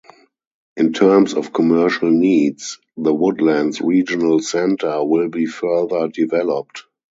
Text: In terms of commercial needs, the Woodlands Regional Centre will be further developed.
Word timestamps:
In 0.75 0.93
terms 0.93 1.35
of 1.35 1.53
commercial 1.53 2.09
needs, 2.09 2.79
the 2.97 3.13
Woodlands 3.13 3.81
Regional 3.81 4.39
Centre 4.39 5.03
will 5.05 5.29
be 5.29 5.45
further 5.45 6.07
developed. 6.07 6.85